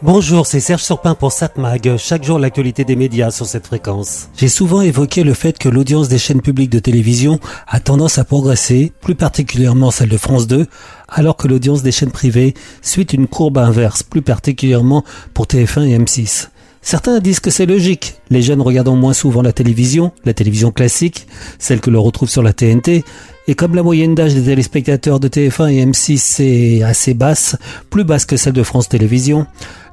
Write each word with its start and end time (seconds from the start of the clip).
Bonjour, 0.00 0.46
c'est 0.46 0.60
Serge 0.60 0.84
Surpin 0.84 1.16
pour 1.16 1.32
SatMag. 1.32 1.96
Chaque 1.96 2.22
jour, 2.22 2.38
l'actualité 2.38 2.84
des 2.84 2.94
médias 2.94 3.32
sur 3.32 3.46
cette 3.46 3.66
fréquence. 3.66 4.28
J'ai 4.36 4.46
souvent 4.46 4.80
évoqué 4.80 5.24
le 5.24 5.34
fait 5.34 5.58
que 5.58 5.68
l'audience 5.68 6.08
des 6.08 6.18
chaînes 6.18 6.40
publiques 6.40 6.70
de 6.70 6.78
télévision 6.78 7.40
a 7.66 7.80
tendance 7.80 8.16
à 8.16 8.24
progresser, 8.24 8.92
plus 9.00 9.16
particulièrement 9.16 9.90
celle 9.90 10.10
de 10.10 10.16
France 10.16 10.46
2, 10.46 10.68
alors 11.08 11.36
que 11.36 11.48
l'audience 11.48 11.82
des 11.82 11.90
chaînes 11.90 12.12
privées 12.12 12.54
suit 12.80 13.06
une 13.06 13.26
courbe 13.26 13.58
inverse, 13.58 14.04
plus 14.04 14.22
particulièrement 14.22 15.02
pour 15.34 15.46
TF1 15.46 15.88
et 15.88 15.98
M6. 15.98 16.50
Certains 16.90 17.20
disent 17.20 17.40
que 17.40 17.50
c'est 17.50 17.66
logique. 17.66 18.14
Les 18.30 18.40
jeunes 18.40 18.62
regardant 18.62 18.96
moins 18.96 19.12
souvent 19.12 19.42
la 19.42 19.52
télévision, 19.52 20.10
la 20.24 20.32
télévision 20.32 20.72
classique, 20.72 21.26
celle 21.58 21.82
que 21.82 21.90
l'on 21.90 22.02
retrouve 22.02 22.30
sur 22.30 22.42
la 22.42 22.54
TNT, 22.54 23.04
et 23.46 23.54
comme 23.54 23.74
la 23.74 23.82
moyenne 23.82 24.14
d'âge 24.14 24.34
des 24.34 24.42
téléspectateurs 24.42 25.20
de 25.20 25.28
TF1 25.28 25.70
et 25.70 25.84
M6 25.84 26.42
est 26.42 26.82
assez 26.82 27.12
basse, 27.12 27.56
plus 27.90 28.04
basse 28.04 28.24
que 28.24 28.38
celle 28.38 28.54
de 28.54 28.62
France 28.62 28.88
Télévisions, 28.88 29.46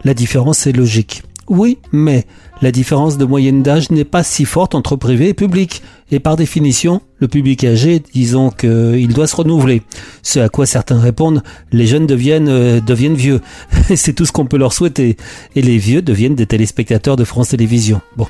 la 0.06 0.14
différence 0.14 0.68
est 0.68 0.72
logique. 0.72 1.24
Oui, 1.50 1.80
mais 1.92 2.26
la 2.62 2.72
différence 2.72 3.18
de 3.18 3.26
moyenne 3.26 3.64
d'âge 3.64 3.92
n'est 3.92 4.06
pas 4.06 4.24
si 4.24 4.46
forte 4.46 4.76
entre 4.76 4.96
privé 4.96 5.30
et 5.30 5.34
public. 5.34 5.84
Et 6.12 6.20
par 6.20 6.36
définition, 6.36 7.02
le 7.20 7.28
public 7.28 7.64
âgé, 7.64 8.02
disons 8.14 8.50
qu'il 8.50 9.14
doit 9.14 9.28
se 9.28 9.36
renouveler. 9.36 9.82
Ce 10.24 10.40
à 10.40 10.50
quoi 10.50 10.66
certains 10.66 11.00
répondent, 11.00 11.44
les 11.72 11.88
jeunes 11.88 12.08
deviennent, 12.08 12.48
euh, 12.48 12.80
deviennent 12.80 13.16
vieux. 13.16 13.42
C'est 13.96 14.14
tout 14.14 14.26
ce 14.26 14.32
qu'on 14.32 14.46
peut 14.46 14.58
leur 14.58 14.74
souhaiter. 14.74 15.18
Et 15.56 15.62
les 15.62 15.78
vieux 15.78 16.02
deviennent 16.02 16.36
des 16.36 16.46
téléspectateurs 16.46 17.16
de 17.16 17.24
France 17.24 17.50
Télévisions. 17.50 18.02
Bon. 18.18 18.28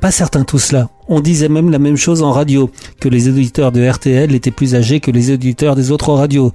Pas 0.00 0.10
certain 0.10 0.44
tout 0.44 0.58
cela. 0.58 0.90
On 1.08 1.20
disait 1.20 1.48
même 1.48 1.70
la 1.70 1.78
même 1.78 1.96
chose 1.96 2.22
en 2.22 2.30
radio, 2.30 2.70
que 3.00 3.08
les 3.08 3.28
auditeurs 3.28 3.72
de 3.72 3.88
RTL 3.88 4.34
étaient 4.34 4.50
plus 4.50 4.74
âgés 4.74 5.00
que 5.00 5.10
les 5.10 5.32
auditeurs 5.32 5.74
des 5.74 5.90
autres 5.90 6.12
radios, 6.12 6.52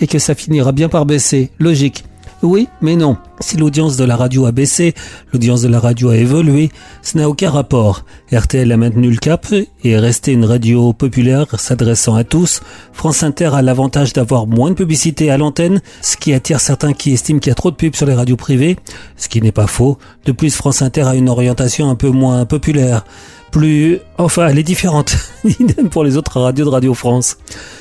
et 0.00 0.06
que 0.06 0.20
ça 0.20 0.34
finira 0.34 0.72
bien 0.72 0.88
par 0.88 1.04
baisser. 1.04 1.50
Logique. 1.58 2.04
Oui, 2.44 2.68
mais 2.82 2.94
non. 2.94 3.16
Si 3.40 3.56
l'audience 3.56 3.96
de 3.96 4.04
la 4.04 4.16
radio 4.16 4.44
a 4.44 4.52
baissé, 4.52 4.92
l'audience 5.32 5.62
de 5.62 5.68
la 5.68 5.80
radio 5.80 6.10
a 6.10 6.16
évolué, 6.16 6.70
ce 7.00 7.16
n'a 7.16 7.26
aucun 7.26 7.48
rapport. 7.48 8.04
RTL 8.30 8.70
a 8.70 8.76
maintenu 8.76 9.10
le 9.10 9.16
cap 9.16 9.46
et 9.50 9.90
est 9.90 9.98
resté 9.98 10.32
une 10.32 10.44
radio 10.44 10.92
populaire 10.92 11.58
s'adressant 11.58 12.16
à 12.16 12.22
tous. 12.22 12.60
France 12.92 13.22
Inter 13.22 13.50
a 13.54 13.62
l'avantage 13.62 14.12
d'avoir 14.12 14.46
moins 14.46 14.68
de 14.68 14.74
publicité 14.74 15.30
à 15.30 15.38
l'antenne, 15.38 15.80
ce 16.02 16.18
qui 16.18 16.34
attire 16.34 16.60
certains 16.60 16.92
qui 16.92 17.14
estiment 17.14 17.38
qu'il 17.38 17.48
y 17.48 17.52
a 17.52 17.54
trop 17.54 17.70
de 17.70 17.76
pubs 17.76 17.96
sur 17.96 18.04
les 18.04 18.14
radios 18.14 18.36
privées, 18.36 18.76
ce 19.16 19.30
qui 19.30 19.40
n'est 19.40 19.50
pas 19.50 19.66
faux. 19.66 19.96
De 20.26 20.32
plus, 20.32 20.54
France 20.54 20.82
Inter 20.82 21.04
a 21.04 21.14
une 21.14 21.30
orientation 21.30 21.88
un 21.88 21.94
peu 21.94 22.10
moins 22.10 22.44
populaire 22.44 23.06
plus... 23.54 24.00
Enfin, 24.18 24.48
elle 24.48 24.58
est 24.58 24.64
différente. 24.64 25.16
Idem 25.44 25.88
pour 25.90 26.02
les 26.02 26.16
autres 26.16 26.40
radios 26.40 26.64
de 26.64 26.70
Radio 26.70 26.92
France. 26.92 27.38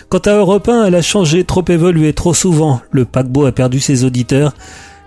Quant 0.08 0.20
à 0.20 0.36
Europe 0.36 0.70
1, 0.70 0.86
elle 0.86 0.94
a 0.94 1.02
changé, 1.02 1.46
trop 1.46 1.66
évolué, 1.68 2.14
trop 2.14 2.36
souvent. 2.36 2.80
Le 2.92 3.06
paquebot 3.06 3.48
a 3.48 3.52
perdu 3.52 3.80
ses 3.80 4.04
auditeurs. 4.04 4.54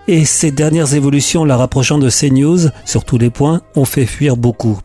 Et 0.08 0.25
ces 0.25 0.50
dernières 0.50 0.95
évolutions, 0.95 1.45
la 1.45 1.56
rapprochant 1.56 1.98
de 1.98 2.11
CNews, 2.11 2.70
sur 2.84 3.05
tous 3.05 3.17
les 3.17 3.31
points, 3.31 3.61
ont 3.77 3.84
fait 3.84 4.06
fuir 4.06 4.36
beaucoup. 4.36 4.81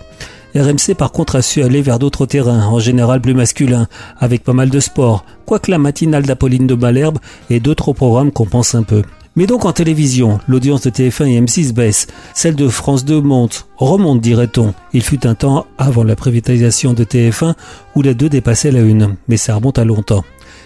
RMC 0.53 0.93
par 0.95 1.11
contre 1.11 1.37
a 1.37 1.41
su 1.41 1.63
aller 1.63 1.81
vers 1.81 1.97
d'autres 1.97 2.27
terrains, 2.27 2.67
en 2.67 2.79
général 2.79 3.19
plus 3.19 3.33
masculins, 3.33 3.87
avec 4.19 4.43
pas 4.43 4.53
mal 4.53 4.69
de 4.69 4.79
sport, 4.79 5.25
quoique 5.47 5.71
la 5.71 5.79
matinale 5.79 6.27
d'Apolline 6.27 6.67
de 6.67 6.75
Malherbe 6.75 7.17
et 7.49 7.59
d'autres 7.59 7.93
programmes 7.93 8.31
compensent 8.31 8.75
un 8.75 8.83
peu. 8.83 9.01
Mais 9.37 9.47
donc 9.47 9.63
en 9.63 9.71
télévision, 9.71 10.39
l'audience 10.49 10.81
de 10.81 10.89
TF1 10.89 11.27
et 11.27 11.41
M6 11.41 11.71
baisse, 11.71 12.07
celle 12.33 12.55
de 12.55 12.67
France 12.67 13.05
2 13.05 13.21
monte, 13.21 13.67
remonte 13.77 14.19
dirait-on. 14.19 14.73
Il 14.91 15.03
fut 15.03 15.25
un 15.25 15.35
temps 15.35 15.67
avant 15.77 16.03
la 16.03 16.17
privatisation 16.17 16.93
de 16.93 17.05
TF1 17.05 17.53
où 17.95 18.01
la 18.01 18.13
2 18.13 18.27
dépassait 18.27 18.71
la 18.71 18.81
1, 18.81 19.15
mais 19.29 19.37
ça 19.37 19.55
remonte 19.55 19.79
à 19.79 19.85
longtemps. 19.85 20.25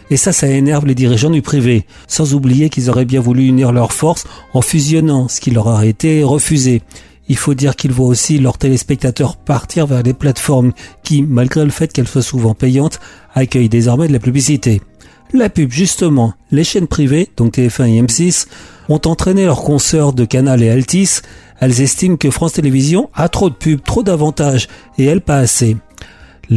Et 0.10 0.18
ça, 0.18 0.32
ça 0.32 0.48
énerve 0.48 0.88
les 0.88 0.96
dirigeants 0.96 1.30
du 1.30 1.44
privé, 1.44 1.86
sans 2.08 2.34
oublier 2.34 2.70
qu'ils 2.70 2.90
auraient 2.90 3.06
bien 3.06 3.22
voulu 3.22 3.46
unir 3.46 3.72
leurs 3.72 3.94
forces 3.94 4.26
en 4.54 4.62
fusionnant, 4.62 5.28
ce 5.28 5.42
qui 5.42 5.52
leur 5.52 5.68
a 5.68 5.86
été 5.86 6.24
refusé. 6.24 6.82
Il 7.28 7.38
faut 7.38 7.54
dire 7.54 7.76
qu'ils 7.76 7.92
voient 7.92 8.08
aussi 8.08 8.40
leurs 8.40 8.58
téléspectateurs 8.58 9.38
partir 9.38 9.86
vers 9.86 10.02
les 10.02 10.14
plateformes 10.14 10.74
qui, 11.04 11.22
malgré 11.22 11.64
le 11.64 11.72
fait 11.72 11.94
qu'elles 11.94 12.08
soient 12.08 12.22
souvent 12.24 12.56
payantes, 12.56 13.00
accueillent 13.36 13.70
désormais 13.70 14.08
de 14.08 14.14
la 14.14 14.20
publicité. 14.20 14.82
La 15.34 15.50
pub, 15.50 15.72
justement, 15.72 16.34
les 16.52 16.64
chaînes 16.64 16.88
privées, 16.88 17.30
donc 17.36 17.58
TF1 17.58 17.88
et 17.88 18.02
M6, 18.02 18.48
ont 18.90 19.02
entraîné 19.06 19.46
leurs 19.46 19.64
consoeurs 19.64 20.14
de 20.14 20.24
Canal 20.24 20.64
et 20.64 20.70
Altis. 20.70 21.22
Elles 21.60 21.82
estiment 21.82 22.18
que 22.18 22.30
France 22.30 22.54
Télévisions 22.54 23.10
a 23.14 23.28
trop 23.28 23.50
de 23.50 23.56
pubs, 23.56 23.84
trop 23.84 24.04
d'avantages, 24.04 24.68
et 24.98 25.06
elles 25.06 25.22
pas 25.22 25.38
assez. 25.38 25.78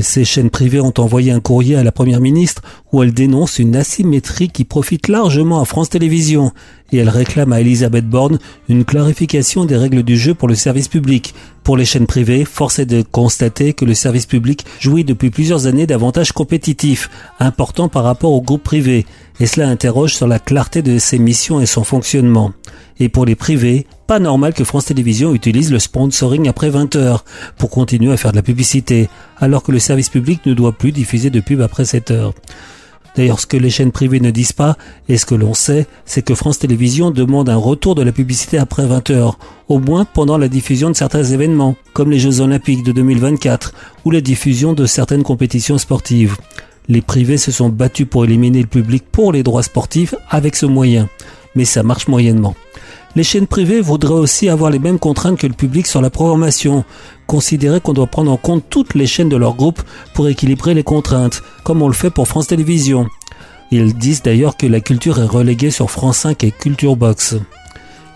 Ces 0.01 0.25
chaînes 0.25 0.51
privées 0.51 0.81
ont 0.81 0.93
envoyé 0.99 1.33
un 1.33 1.41
courrier 1.41 1.77
à 1.77 1.83
la 1.83 1.93
Première 1.93 2.21
ministre 2.21 2.63
où 2.93 3.03
elle 3.03 3.13
dénonce 3.13 3.59
une 3.59 3.75
asymétrie 3.75 4.51
qui 4.51 4.65
profite 4.65 5.09
largement 5.09 5.61
à 5.61 5.65
France 5.65 5.89
Télévisions 5.89 6.53
et 6.93 6.99
elle 6.99 7.09
réclame 7.09 7.53
à 7.53 7.61
Elisabeth 7.61 8.07
Borne 8.07 8.39
une 8.69 8.85
clarification 8.85 9.65
des 9.65 9.77
règles 9.77 10.03
du 10.03 10.19
jeu 10.19 10.35
pour 10.35 10.49
le 10.49 10.55
service 10.55 10.89
public. 10.89 11.35
Pour 11.69 11.77
les 11.77 11.85
chaînes 11.85 12.07
privées, 12.07 12.47
force 12.47 12.79
est 12.79 12.87
de 12.87 13.03
constater 13.03 13.75
que 13.75 13.85
le 13.85 13.93
service 13.93 14.25
public 14.25 14.65
jouit 14.81 15.05
depuis 15.05 15.29
plusieurs 15.29 15.67
années 15.67 15.87
d'avantages 15.87 16.33
compétitifs, 16.33 17.11
importants 17.41 17.91
par 17.91 18.05
rapport 18.05 18.33
au 18.33 18.41
groupe 18.41 18.63
privé, 18.63 19.05
et 19.39 19.45
cela 19.45 19.69
interroge 19.69 20.15
sur 20.15 20.27
la 20.27 20.39
clarté 20.39 20.81
de 20.81 20.99
ses 20.99 21.19
missions 21.19 21.61
et 21.61 21.67
son 21.67 21.85
fonctionnement. 21.85 22.53
Et 23.01 23.11
pour 23.11 23.27
les 23.27 23.35
privés, 23.35 23.87
pas 24.07 24.19
normal 24.19 24.55
que 24.55 24.65
France 24.65 24.87
Télévisions 24.87 25.35
utilise 25.35 25.71
le 25.71 25.79
sponsoring 25.79 26.49
après 26.49 26.71
20 26.71 26.97
heures 26.97 27.27
pour 27.59 27.69
continuer 27.69 28.15
à 28.15 28.17
faire 28.17 28.31
de 28.31 28.37
la 28.37 28.43
publicité, 28.43 29.11
alors 29.37 29.63
que 29.63 29.71
le 29.71 29.79
service 29.79 30.09
public 30.09 30.47
ne 30.47 30.55
doit 30.55 30.73
plus 30.73 30.93
diffuser 30.93 31.29
de 31.29 31.41
pub 31.41 31.61
après 31.61 31.85
7 31.85 32.11
heures. 32.13 32.33
D'ailleurs, 33.19 33.41
ce 33.41 33.47
que 33.47 33.57
les 33.57 33.69
chaînes 33.69 33.91
privées 33.91 34.21
ne 34.21 34.31
disent 34.31 34.53
pas, 34.53 34.77
et 35.09 35.17
ce 35.17 35.27
que 35.27 35.35
l'on 35.35 35.53
sait, 35.53 35.89
c'est 36.05 36.23
que 36.23 36.37
France 36.37 36.61
Télévisions 36.61 37.11
demande 37.11 37.49
un 37.49 37.57
retour 37.57 37.97
de 37.97 38.03
la 38.05 38.13
publicité 38.13 38.59
après 38.59 38.87
20 38.87 39.11
heures, 39.11 39.41
au 39.69 39.81
moins 39.81 40.05
pendant 40.05 40.39
la 40.39 40.47
diffusion 40.47 40.89
de 40.89 40.95
certains 40.95 41.25
événements, 41.25 41.75
comme 41.95 42.13
les 42.13 42.21
Jeux 42.21 42.41
Olympiques 42.41 42.85
de 42.85 42.93
2024, 42.93 43.75
ou 44.05 44.13
la 44.13 44.21
diffusion 44.21 44.73
de 44.73 44.87
certaines 44.87 45.25
compétitions 45.25 45.79
sportives. 45.79 46.37
Les 46.87 47.03
privés 47.03 47.39
se 47.39 47.51
sont 47.51 47.71
battus 47.71 48.07
pour 48.09 48.25
éliminer 48.25 48.61
le 48.61 48.69
public 48.69 49.03
pour 49.11 49.33
les 49.33 49.43
droits 49.43 49.65
sportifs 49.65 50.15
avec 50.31 50.55
ce 50.55 50.67
moyen, 50.67 51.09
mais 51.57 51.65
ça 51.65 51.83
marche 51.83 52.07
moyennement. 52.07 52.55
Les 53.19 53.25
chaînes 53.25 53.49
privées 53.49 53.81
voudraient 53.81 54.13
aussi 54.13 54.49
avoir 54.49 54.71
les 54.71 54.79
mêmes 54.79 55.01
contraintes 55.01 55.41
que 55.41 55.49
le 55.49 55.53
public 55.53 55.89
sur 55.89 56.01
la 56.01 56.09
programmation, 56.09 56.85
considérer 57.27 57.81
qu'on 57.81 57.93
doit 57.93 58.07
prendre 58.07 58.31
en 58.31 58.37
compte 58.37 58.63
toutes 58.71 58.95
les 58.95 59.09
chaînes 59.09 59.29
de 59.29 59.37
leur 59.37 59.57
groupe 59.57 59.83
pour 60.15 60.29
équilibrer 60.29 60.73
les 60.73 60.85
contraintes, 60.85 61.43
comme 61.65 61.83
on 61.83 61.89
le 61.89 61.95
fait 61.95 62.11
pour 62.11 62.29
France 62.29 62.47
Télévisions. 62.47 63.09
Ils 63.73 63.93
disent 63.93 64.23
d'ailleurs 64.23 64.57
que 64.57 64.69
la 64.69 64.79
culture 64.79 65.19
est 65.19 65.27
reléguée 65.27 65.73
sur 65.73 65.91
France 65.91 66.19
5 66.19 66.45
et 66.45 66.53
Culture 66.53 66.95
Box. 66.95 67.35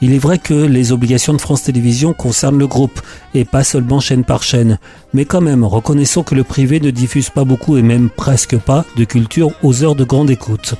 Il 0.03 0.13
est 0.13 0.21
vrai 0.21 0.39
que 0.39 0.55
les 0.55 0.93
obligations 0.93 1.33
de 1.33 1.41
France 1.41 1.65
Télévisions 1.65 2.13
concernent 2.13 2.59
le 2.59 2.69
groupe 2.69 3.01
et 3.35 3.45
pas 3.45 3.65
seulement 3.65 3.99
chaîne 3.99 4.23
par 4.23 4.45
chaîne. 4.45 4.79
Mais 5.15 5.25
quand 5.25 5.41
même, 5.41 5.65
reconnaissons 5.65 6.23
que 6.23 6.37
le 6.37 6.45
privé 6.45 6.79
ne 6.79 6.91
diffuse 6.91 7.29
pas 7.29 7.43
beaucoup 7.43 7.77
et 7.77 7.83
même 7.83 8.09
presque 8.09 8.57
pas 8.57 8.85
de 8.97 9.03
culture 9.03 9.51
aux 9.65 9.83
heures 9.83 9.97
de 9.97 10.05
grande 10.05 10.31
écoute. 10.31 10.77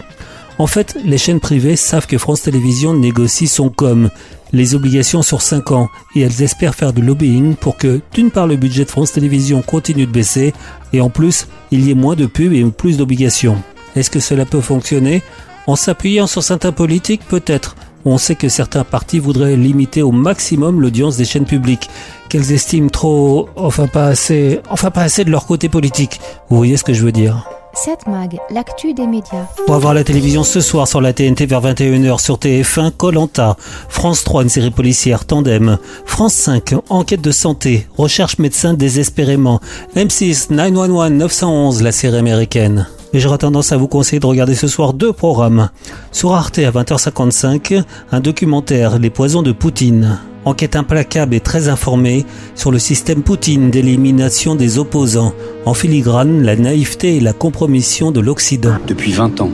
En 0.63 0.69
fait, 0.69 0.97
les 1.05 1.19
chaînes 1.19 1.41
privées 1.41 1.75
savent 1.75 2.07
que 2.07 2.19
France 2.19 2.43
Télévisions 2.43 2.95
négocie 2.95 3.49
son 3.49 3.69
com, 3.69 4.11
les 4.53 4.77
obligations 4.77 5.21
sur 5.21 5.43
5 5.43 5.73
ans, 5.73 5.89
et 6.15 6.21
elles 6.21 6.41
espèrent 6.41 6.77
faire 6.77 6.93
du 6.93 7.03
lobbying 7.03 7.57
pour 7.57 7.77
que, 7.77 8.01
d'une 8.15 8.31
part, 8.31 8.47
le 8.47 8.55
budget 8.55 8.85
de 8.85 8.89
France 8.89 9.11
Télévisions 9.11 9.61
continue 9.61 10.07
de 10.07 10.13
baisser, 10.13 10.55
et 10.93 11.01
en 11.01 11.11
plus, 11.11 11.49
il 11.73 11.85
y 11.85 11.91
ait 11.91 11.97
moins 11.97 12.15
de 12.15 12.27
pubs 12.27 12.53
et 12.53 12.65
plus 12.67 12.97
d'obligations. 12.97 13.61
Est-ce 13.97 14.09
que 14.09 14.21
cela 14.21 14.45
peut 14.45 14.61
fonctionner? 14.61 15.21
En 15.67 15.75
s'appuyant 15.75 16.29
sur 16.29 16.45
certains 16.45 16.71
politiques, 16.71 17.27
peut-être. 17.29 17.75
On 18.05 18.17
sait 18.17 18.37
que 18.37 18.49
certains 18.49 18.85
partis 18.85 19.19
voudraient 19.19 19.57
limiter 19.57 20.03
au 20.03 20.13
maximum 20.13 20.81
l'audience 20.81 21.17
des 21.17 21.25
chaînes 21.25 21.45
publiques, 21.45 21.91
qu'elles 22.29 22.53
estiment 22.53 22.89
trop, 22.89 23.49
enfin 23.57 23.89
pas 23.89 24.07
assez, 24.07 24.61
enfin 24.71 24.93
pas 24.93 25.03
assez 25.03 25.25
de 25.25 25.31
leur 25.33 25.45
côté 25.45 25.69
politique. 25.69 26.21
Vous 26.49 26.57
voyez 26.57 26.77
ce 26.77 26.85
que 26.85 26.93
je 26.93 27.03
veux 27.03 27.11
dire? 27.11 27.49
7 27.75 28.07
Mag, 28.07 28.39
l'actu 28.51 28.93
des 28.93 29.07
médias. 29.07 29.47
Pour 29.67 29.75
avoir 29.75 29.95
la 29.95 30.05
télévision 30.05 30.45
ce 30.45 30.61
soir 30.61 30.87
sur 30.87 31.01
la 31.01 31.13
TNT 31.13 31.47
vers 31.47 31.63
21h 31.63 32.21
sur 32.21 32.37
TF1, 32.37 32.91
Colanta, 32.91 33.57
France 33.89 34.25
3, 34.25 34.43
une 34.43 34.49
série 34.49 34.71
policière, 34.71 35.25
Tandem, 35.25 35.79
France 36.05 36.35
5, 36.35 36.75
enquête 36.91 37.23
de 37.23 37.31
santé, 37.31 37.87
recherche 37.97 38.39
médecin 38.39 38.75
désespérément, 38.75 39.61
M6, 39.97 40.53
911, 40.53 41.11
911, 41.13 41.83
la 41.83 41.93
série 41.93 42.19
américaine. 42.19 42.87
Et 43.15 43.21
j'aurais 43.21 43.39
tendance 43.39 43.73
à 43.73 43.77
vous 43.77 43.89
conseiller 43.89 44.21
de 44.21 44.27
regarder 44.27 44.55
ce 44.55 44.69
soir 44.69 44.93
deux 44.93 45.13
programmes. 45.13 45.71
Sur 46.13 46.35
Arte 46.35 46.59
à 46.59 46.71
20h55, 46.71 47.83
un 48.11 48.21
documentaire, 48.21 48.99
Les 48.99 49.11
poisons 49.11 49.43
de 49.43 49.53
Poutine. 49.53 50.19
Enquête 50.45 50.75
implacable 50.75 51.35
et 51.35 51.41
très 51.41 51.69
informée 51.69 52.27
sur 52.57 52.73
le 52.73 52.79
système 52.81 53.23
Poutine 53.23 53.71
d'élimination 53.71 54.57
des 54.57 54.79
opposants. 54.79 55.35
En 55.67 55.75
filigrane, 55.75 56.43
la 56.43 56.57
naïveté 56.57 57.17
et 57.17 57.21
la 57.21 57.33
compromission 57.33 58.11
de 58.11 58.21
l'Occident. 58.21 58.75
Depuis 58.89 59.13
20 59.13 59.41
ans, 59.41 59.51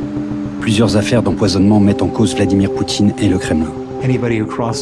plusieurs 0.61 0.97
affaires 0.97 1.23
d'empoisonnement 1.23 1.79
mettent 1.79 2.03
en 2.03 2.09
cause 2.09 2.35
Vladimir 2.35 2.73
Poutine 2.73 3.13
et 3.19 3.29
le 3.29 3.37
Kremlin. 3.37 3.73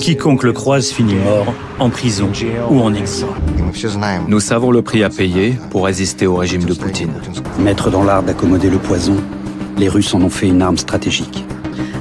Quiconque 0.00 0.42
le 0.42 0.52
croise 0.52 0.90
finit 0.90 1.14
mort, 1.14 1.54
en 1.78 1.88
prison 1.88 2.30
ou 2.70 2.80
en 2.80 2.92
exil. 2.94 3.26
Nous 4.28 4.40
savons 4.40 4.70
le 4.70 4.82
prix 4.82 5.02
à 5.02 5.08
payer 5.08 5.54
pour 5.70 5.86
résister 5.86 6.26
au 6.26 6.36
régime 6.36 6.64
de 6.64 6.74
Poutine. 6.74 7.12
Maître 7.58 7.90
dans 7.90 8.04
l'art 8.04 8.22
d'accommoder 8.22 8.68
le 8.68 8.78
poison, 8.78 9.16
les 9.78 9.88
Russes 9.88 10.14
en 10.14 10.20
ont 10.22 10.30
fait 10.30 10.48
une 10.48 10.60
arme 10.60 10.76
stratégique. 10.76 11.45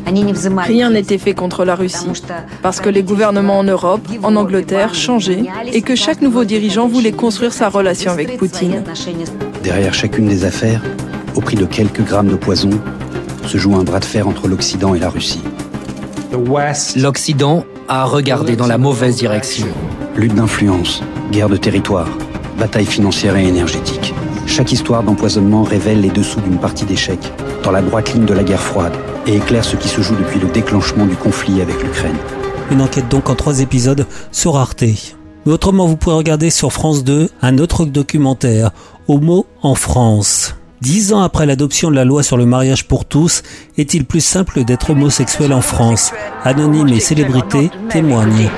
Rien 0.06 0.92
n'était 0.92 1.18
fait 1.18 1.34
contre 1.34 1.66
la 1.66 1.76
Russie, 1.76 2.24
parce 2.62 2.80
que 2.80 2.90
les 2.90 3.04
gouvernements 3.04 3.60
en 3.60 3.64
Europe, 3.64 4.08
en 4.24 4.36
Angleterre, 4.36 4.94
changeaient 4.94 5.44
et 5.74 5.82
que 5.82 5.96
chaque 5.96 6.22
nouveau 6.22 6.44
dirigeant 6.44 6.88
voulait 6.88 7.12
construire 7.12 7.54
sa 7.54 7.70
relation 7.70 8.12
avec 8.12 8.38
Poutine. 8.38 8.84
Derrière 9.64 9.94
chacune 9.94 10.28
des 10.28 10.46
affaires, 10.46 10.82
au 11.36 11.42
prix 11.42 11.58
de 11.58 11.66
quelques 11.66 12.04
grammes 12.04 12.30
de 12.30 12.36
poison, 12.36 12.70
se 13.46 13.58
joue 13.58 13.76
un 13.76 13.84
bras 13.84 14.00
de 14.00 14.06
fer 14.06 14.28
entre 14.28 14.48
l'Occident 14.48 14.96
et 14.96 15.00
la 15.00 15.10
Russie. 15.10 15.42
L'Occident 16.96 17.66
a 17.88 18.06
regardé 18.06 18.56
dans 18.56 18.68
la 18.68 18.78
mauvaise 18.78 19.16
direction. 19.16 19.68
Lutte 20.16 20.36
d'influence, 20.36 21.02
guerre 21.32 21.50
de 21.50 21.58
territoire, 21.58 22.10
bataille 22.58 22.86
financière 22.86 23.36
et 23.38 23.48
énergétique. 23.48 24.14
Chaque 24.48 24.72
histoire 24.72 25.04
d'empoisonnement 25.04 25.64
révèle 25.64 26.02
les 26.02 26.10
dessous 26.10 26.42
d'une 26.42 26.58
partie 26.58 26.86
d'échec, 26.86 27.20
dans 27.64 27.72
la 27.72 27.82
droite 27.82 28.14
ligne 28.14 28.26
de 28.26 28.34
la 28.34 28.44
guerre 28.44 28.62
froide, 28.62 28.94
et 29.28 29.36
éclaire 29.36 29.66
ce 29.66 29.76
qui 29.76 29.88
se 29.88 30.02
joue 30.02 30.16
depuis 30.16 30.40
le 30.40 30.48
déclenchement 30.48 31.06
du 31.06 31.16
conflit 31.16 31.62
avec 31.62 31.82
l'Ukraine. 31.84 32.18
Une 32.72 32.82
enquête 32.82 33.10
donc 33.10 33.30
en 33.30 33.36
trois 33.36 33.60
épisodes 33.60 34.06
sur 34.32 34.58
Arte. 34.58 34.84
Mais 35.46 35.52
autrement, 35.52 35.86
vous 35.86 35.98
pourrez 35.98 36.16
regarder 36.16 36.50
sur 36.50 36.74
France 36.74 37.04
2 37.04 37.30
un 37.42 37.58
autre 37.60 37.86
documentaire, 37.86 38.72
Homo 39.08 39.46
en 39.62 39.76
France. 39.76 40.56
Dix 40.82 41.14
ans 41.14 41.22
après 41.22 41.46
l'adoption 41.46 41.90
de 41.90 41.96
la 41.96 42.06
loi 42.06 42.22
sur 42.22 42.38
le 42.38 42.46
mariage 42.46 42.88
pour 42.88 43.06
tous, 43.06 43.44
est-il 43.78 44.06
plus 44.06 44.22
simple 44.22 44.64
d'être 44.64 44.92
homosexuel 44.92 45.54
en 45.54 45.62
France? 45.62 46.12
Anonymes 46.44 46.90
et 46.90 47.00
célébrités 47.00 47.72
témoignent. 47.90 48.50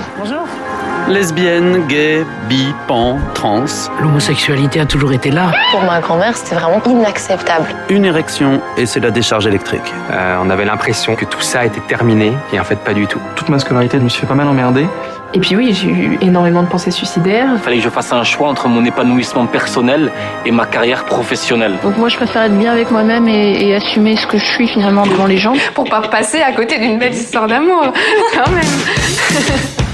Lesbienne, 1.08 1.88
gay, 1.88 2.26
bi, 2.50 2.74
pan, 2.86 3.18
trans. 3.34 3.90
L'homosexualité 4.02 4.82
a 4.82 4.86
toujours 4.86 5.14
été 5.14 5.32
là. 5.32 5.54
Pour 5.72 5.82
ma 5.84 6.02
grand-mère, 6.02 6.36
c'était 6.36 6.56
vraiment 6.56 6.82
inacceptable. 6.86 7.68
Une 7.90 8.04
érection 8.04 8.60
et 8.76 8.86
c'est 8.86 9.00
la 9.00 9.10
décharge 9.10 9.48
électrique. 9.48 9.94
Euh, 10.12 10.38
on 10.44 10.50
avait 10.50 10.66
l'impression 10.66 11.16
que 11.16 11.24
tout 11.24 11.40
ça 11.40 11.66
était 11.66 11.80
terminé 11.88 12.34
et 12.52 12.60
en 12.60 12.66
fait 12.66 12.76
pas 12.76 12.94
du 12.94 13.08
tout. 13.08 13.22
Toute 13.38 13.48
ma 13.48 13.58
scolarité, 13.58 14.00
je 14.00 14.04
me 14.04 14.10
suis 14.10 14.20
fait 14.20 14.28
pas 14.28 14.36
mal 14.36 14.50
emmerder. 14.50 14.86
Et 15.34 15.40
puis 15.40 15.56
oui, 15.56 15.74
j'ai 15.74 15.88
eu 15.88 16.18
énormément 16.22 16.62
de 16.62 16.68
pensées 16.68 16.92
suicidaires. 16.92 17.48
Il 17.54 17.60
fallait 17.60 17.78
que 17.78 17.84
je 17.84 17.90
fasse 17.90 18.12
un 18.12 18.24
choix 18.26 18.50
entre 18.50 18.68
mon 18.68 18.84
épanouissement 18.84 19.46
personnel 19.46 20.12
et 20.46 20.52
ma 20.52 20.66
carrière 20.66 21.06
professionnelle. 21.06 21.76
Donc 21.84 21.96
moi, 21.98 22.10
je 22.10 22.18
préfère 22.18 22.44
être 22.44 22.58
bien 22.58 22.74
avec 22.74 22.92
moi-même 22.92 23.30
et, 23.30 23.70
et, 23.70 23.76
assumer 23.76 24.18
ce 24.18 24.28
que 24.28 24.38
je 24.38 24.46
suis 24.46 24.68
finalement 24.68 25.06
devant 25.06 25.26
les 25.26 25.38
gens. 25.38 25.54
Pour 25.74 25.90
pas 25.90 26.02
passer 26.02 26.42
à 26.42 26.52
côté 26.52 26.80
d'une 26.80 27.00
belle 27.00 27.14
histoire 27.14 27.48
d'amour, 27.48 27.94
quand 28.34 28.52
même. 28.52 29.78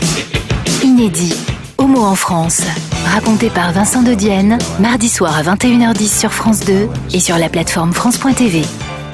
Inédit. 0.94 1.34
Homo 1.80 2.02
en 2.02 2.14
France. 2.14 2.62
Raconté 3.08 3.50
par 3.50 3.72
Vincent 3.72 4.04
de 4.04 4.14
Dienne, 4.14 4.60
mardi 4.80 5.10
soir 5.10 5.36
à 5.36 5.42
21h10 5.42 6.20
sur 6.20 6.32
France 6.32 6.60
2 6.60 6.88
et 7.16 7.20
sur 7.20 7.40
la 7.40 7.50
plateforme 7.50 7.94
France.tv. 7.94 8.62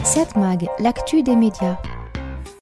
7 0.03 0.35
Mag, 0.35 0.67
l'actu 0.79 1.23
des 1.23 1.37
médias. 1.37 1.77